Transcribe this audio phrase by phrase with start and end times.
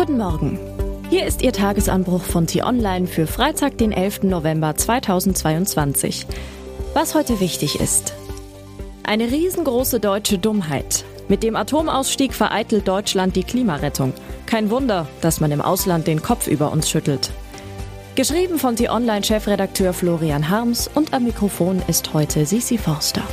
[0.00, 0.58] Guten Morgen.
[1.10, 4.22] Hier ist Ihr Tagesanbruch von T-Online für Freitag, den 11.
[4.22, 6.26] November 2022.
[6.94, 8.14] Was heute wichtig ist.
[9.02, 11.04] Eine riesengroße deutsche Dummheit.
[11.28, 14.14] Mit dem Atomausstieg vereitelt Deutschland die Klimarettung.
[14.46, 17.30] Kein Wunder, dass man im Ausland den Kopf über uns schüttelt.
[18.14, 23.24] Geschrieben von T-Online-Chefredakteur Florian Harms und am Mikrofon ist heute Sisi Forster.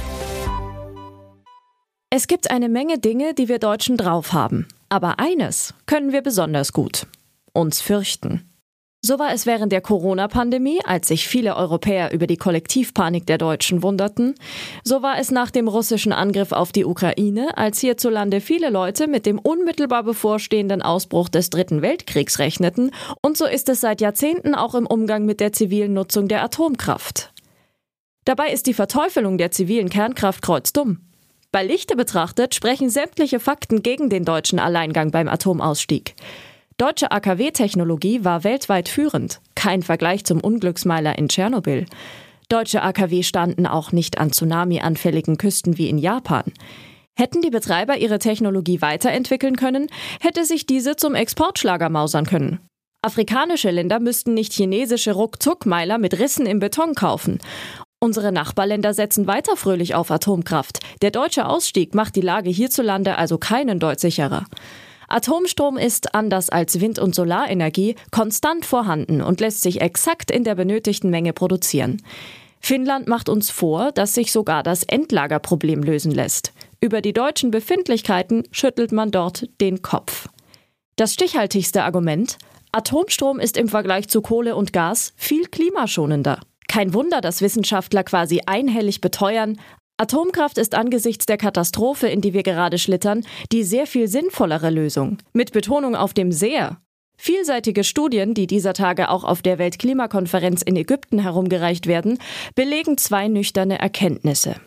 [2.18, 4.68] Es gibt eine Menge Dinge, die wir Deutschen drauf haben.
[4.89, 7.05] Aber eines können wir besonders gut.
[7.54, 8.50] Uns fürchten.
[9.04, 13.83] So war es während der Corona-Pandemie, als sich viele Europäer über die Kollektivpanik der Deutschen
[13.83, 14.33] wunderten.
[14.83, 19.28] So war es nach dem russischen Angriff auf die Ukraine, als hierzulande viele Leute mit
[19.28, 22.89] dem unmittelbar bevorstehenden Ausbruch des Dritten Weltkriegs rechneten.
[23.21, 27.31] Und so ist es seit Jahrzehnten auch im Umgang mit der zivilen Nutzung der Atomkraft.
[28.25, 31.07] Dabei ist die Verteufelung der zivilen Kernkraft kreuzdumm.
[31.51, 36.16] Bei Lichte betrachtet sprechen sämtliche Fakten gegen den deutschen Alleingang beim Atomausstieg.
[36.78, 39.39] Deutsche AKW-Technologie war weltweit führend.
[39.56, 41.86] Kein Vergleich zum Unglücksmeiler in Tschernobyl.
[42.50, 46.44] Deutsche AKW standen auch nicht an tsunami-anfälligen Küsten wie in Japan.
[47.18, 49.88] Hätten die Betreiber ihre Technologie weiterentwickeln können,
[50.22, 52.59] hätte sich diese zum Exportschlager mausern können.
[53.02, 57.40] Afrikanische Länder müssten nicht chinesische Ruckzuckmeiler mit Rissen im Beton kaufen.
[58.00, 60.80] Unsere Nachbarländer setzen weiter fröhlich auf Atomkraft.
[61.02, 64.45] Der deutsche Ausstieg macht die Lage hierzulande also keinen Deut sicherer.
[65.08, 70.53] Atomstrom ist, anders als Wind- und Solarenergie, konstant vorhanden und lässt sich exakt in der
[70.53, 72.03] benötigten Menge produzieren.
[72.59, 76.53] Finnland macht uns vor, dass sich sogar das Endlagerproblem lösen lässt.
[76.80, 80.28] Über die deutschen Befindlichkeiten schüttelt man dort den Kopf.
[80.98, 82.38] Das stichhaltigste Argument
[82.72, 86.42] Atomstrom ist im Vergleich zu Kohle und Gas viel klimaschonender.
[86.78, 89.59] Kein Wunder, dass Wissenschaftler quasi einhellig beteuern,
[90.00, 95.17] Atomkraft ist angesichts der Katastrophe, in die wir gerade schlittern, die sehr viel sinnvollere Lösung.
[95.34, 96.78] Mit Betonung auf dem sehr.
[97.17, 102.19] Vielseitige Studien, die dieser Tage auch auf der Weltklimakonferenz in Ägypten herumgereicht werden,
[102.53, 104.57] belegen zwei nüchterne Erkenntnisse.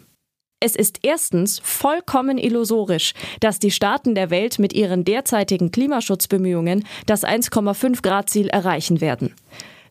[0.58, 7.22] Es ist erstens vollkommen illusorisch, dass die Staaten der Welt mit ihren derzeitigen Klimaschutzbemühungen das
[7.22, 9.32] 1,5 Grad Ziel erreichen werden.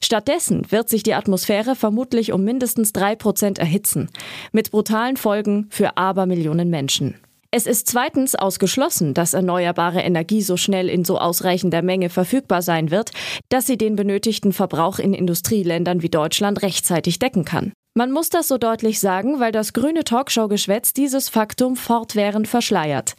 [0.01, 4.09] Stattdessen wird sich die Atmosphäre vermutlich um mindestens drei Prozent erhitzen,
[4.51, 7.15] mit brutalen Folgen für Abermillionen Menschen.
[7.51, 12.91] Es ist zweitens ausgeschlossen, dass erneuerbare Energie so schnell in so ausreichender Menge verfügbar sein
[12.91, 13.09] wird,
[13.49, 17.73] dass sie den benötigten Verbrauch in Industrieländern wie Deutschland rechtzeitig decken kann.
[17.95, 23.15] Man muss das so deutlich sagen, weil das grüne Talkshow-Geschwätz dieses Faktum fortwährend verschleiert.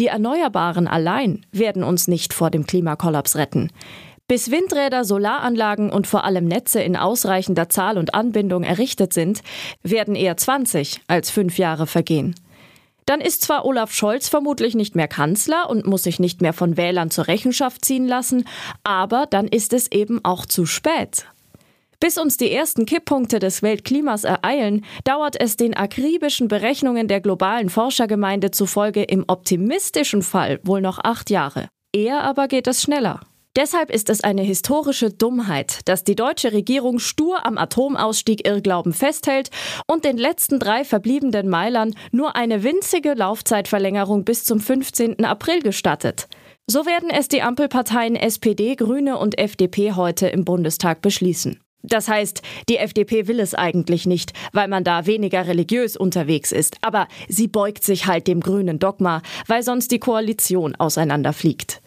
[0.00, 3.70] Die Erneuerbaren allein werden uns nicht vor dem Klimakollaps retten.
[4.26, 9.42] Bis Windräder, Solaranlagen und vor allem Netze in ausreichender Zahl und Anbindung errichtet sind,
[9.82, 12.34] werden eher 20 als fünf Jahre vergehen.
[13.04, 16.78] Dann ist zwar Olaf Scholz vermutlich nicht mehr Kanzler und muss sich nicht mehr von
[16.78, 18.48] Wählern zur Rechenschaft ziehen lassen,
[18.82, 21.26] aber dann ist es eben auch zu spät.
[22.00, 27.68] Bis uns die ersten Kipppunkte des Weltklimas ereilen, dauert es den akribischen Berechnungen der globalen
[27.68, 31.68] Forschergemeinde zufolge im optimistischen Fall wohl noch acht Jahre.
[31.92, 33.20] Eher aber geht es schneller.
[33.56, 39.50] Deshalb ist es eine historische Dummheit, dass die deutsche Regierung stur am Atomausstieg Irrglauben festhält
[39.86, 45.24] und den letzten drei verbliebenen Meilern nur eine winzige Laufzeitverlängerung bis zum 15.
[45.24, 46.26] April gestattet.
[46.66, 51.60] So werden es die Ampelparteien SPD, Grüne und FDP heute im Bundestag beschließen.
[51.84, 56.78] Das heißt, die FDP will es eigentlich nicht, weil man da weniger religiös unterwegs ist.
[56.80, 61.83] Aber sie beugt sich halt dem grünen Dogma, weil sonst die Koalition auseinanderfliegt.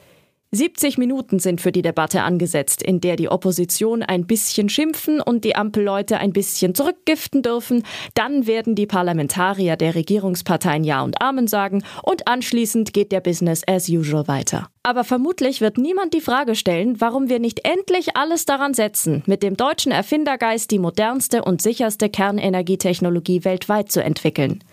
[0.58, 5.46] 70 Minuten sind für die Debatte angesetzt, in der die Opposition ein bisschen schimpfen und
[5.46, 7.84] die Ampelleute ein bisschen zurückgiften dürfen.
[8.16, 13.62] Dann werden die Parlamentarier der Regierungsparteien Ja und Amen sagen und anschließend geht der Business
[13.68, 14.68] as usual weiter.
[14.82, 19.44] Aber vermutlich wird niemand die Frage stellen, warum wir nicht endlich alles daran setzen, mit
[19.44, 24.64] dem deutschen Erfindergeist die modernste und sicherste Kernenergietechnologie weltweit zu entwickeln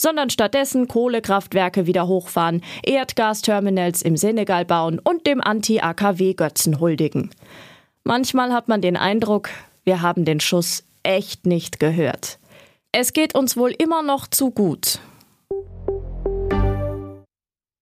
[0.00, 7.28] sondern stattdessen Kohlekraftwerke wieder hochfahren, Erdgasterminals im Senegal bauen und dem Anti-AKW-Götzen huldigen.
[8.02, 9.50] Manchmal hat man den Eindruck,
[9.84, 12.38] wir haben den Schuss echt nicht gehört.
[12.92, 15.00] Es geht uns wohl immer noch zu gut.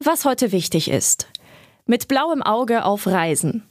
[0.03, 1.29] Was heute wichtig ist.
[1.87, 3.63] Mit blauem Auge auf Reisen.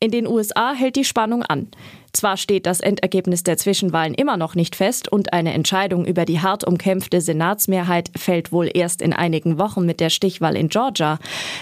[0.00, 1.68] In den USA hält die Spannung an.
[2.12, 6.40] Zwar steht das Endergebnis der Zwischenwahlen immer noch nicht fest und eine Entscheidung über die
[6.40, 11.18] hart umkämpfte Senatsmehrheit fällt wohl erst in einigen Wochen mit der Stichwahl in Georgia.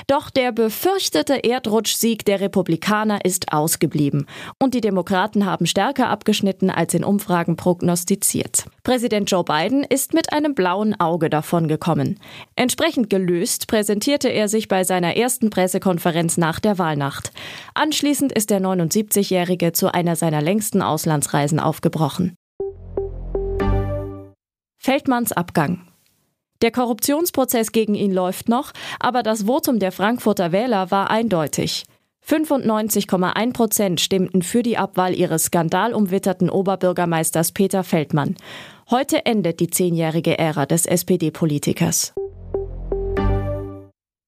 [0.09, 4.27] Doch der befürchtete Erdrutschsieg der Republikaner ist ausgeblieben
[4.59, 8.65] und die Demokraten haben stärker abgeschnitten als in Umfragen prognostiziert.
[8.83, 12.19] Präsident Joe Biden ist mit einem blauen Auge davongekommen.
[12.57, 17.31] Entsprechend gelöst präsentierte er sich bei seiner ersten Pressekonferenz nach der Wahlnacht.
[17.75, 22.35] Anschließend ist der 79-Jährige zu einer seiner längsten Auslandsreisen aufgebrochen.
[24.79, 25.87] Feldmanns Abgang.
[26.63, 31.85] Der Korruptionsprozess gegen ihn läuft noch, aber das Votum der Frankfurter Wähler war eindeutig.
[32.27, 38.37] 95,1 Prozent stimmten für die Abwahl ihres skandalumwitterten Oberbürgermeisters Peter Feldmann.
[38.91, 42.13] Heute endet die zehnjährige Ära des SPD-Politikers.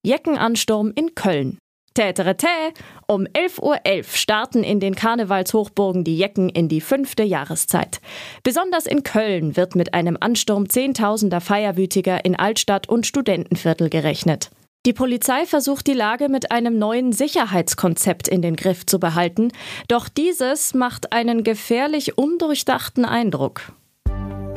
[0.05, 1.59] Jeckenansturm in Köln.
[1.95, 2.47] Täterete!
[3.07, 8.01] Um 11.11 Uhr .11 starten in den Karnevalshochburgen die Jecken in die fünfte Jahreszeit.
[8.43, 14.51] Besonders in Köln wird mit einem Ansturm Zehntausender Feierwütiger in Altstadt und Studentenviertel gerechnet.
[14.85, 19.53] Die Polizei versucht die Lage mit einem neuen Sicherheitskonzept in den Griff zu behalten,
[19.87, 23.73] doch dieses macht einen gefährlich undurchdachten Eindruck.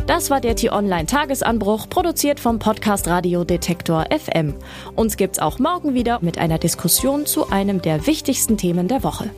[0.07, 4.53] Das war der T-Online Tagesanbruch, produziert vom Podcast Radio Detektor FM.
[4.95, 9.31] Uns gibt's auch morgen wieder mit einer Diskussion zu einem der wichtigsten Themen der Woche.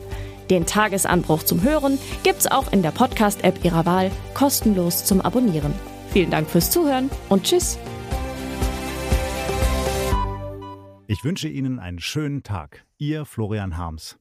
[0.50, 5.72] Den Tagesanbruch zum Hören gibt's auch in der Podcast-App Ihrer Wahl, kostenlos zum Abonnieren.
[6.10, 7.78] Vielen Dank fürs Zuhören und Tschüss.
[11.06, 12.84] Ich wünsche Ihnen einen schönen Tag.
[12.98, 14.18] Ihr Florian Harms.